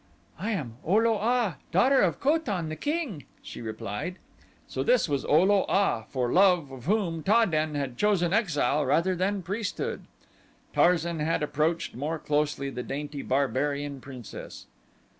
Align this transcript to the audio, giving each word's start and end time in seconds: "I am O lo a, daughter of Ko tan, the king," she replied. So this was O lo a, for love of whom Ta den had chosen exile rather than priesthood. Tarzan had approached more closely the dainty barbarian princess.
"I 0.39 0.49
am 0.49 0.77
O 0.83 0.95
lo 0.95 1.13
a, 1.19 1.57
daughter 1.71 2.01
of 2.01 2.19
Ko 2.19 2.39
tan, 2.39 2.69
the 2.69 2.75
king," 2.75 3.25
she 3.43 3.61
replied. 3.61 4.15
So 4.65 4.81
this 4.81 5.07
was 5.07 5.23
O 5.25 5.43
lo 5.43 5.63
a, 5.69 6.05
for 6.09 6.33
love 6.33 6.71
of 6.71 6.85
whom 6.85 7.21
Ta 7.21 7.45
den 7.45 7.75
had 7.75 7.97
chosen 7.99 8.33
exile 8.33 8.83
rather 8.83 9.15
than 9.15 9.43
priesthood. 9.43 10.05
Tarzan 10.73 11.19
had 11.19 11.43
approached 11.43 11.93
more 11.93 12.17
closely 12.17 12.71
the 12.71 12.81
dainty 12.81 13.21
barbarian 13.21 14.01
princess. 14.01 14.65